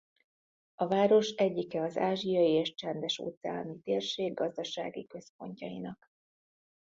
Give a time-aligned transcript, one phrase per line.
[0.75, 6.11] A város egyike az ázsiai és csendes-óceáni térség gazdasági központjainak.